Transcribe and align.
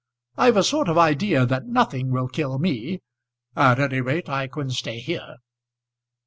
I've 0.35 0.57
a 0.57 0.63
sort 0.63 0.89
of 0.89 0.97
idea 0.97 1.45
that 1.45 1.67
nothing 1.67 2.09
will 2.09 2.27
kill 2.27 2.57
me. 2.57 3.01
At 3.55 3.79
any 3.79 4.01
rate 4.01 4.29
I 4.29 4.47
couldn't 4.47 4.71
stay 4.71 4.99
here." 4.99 5.35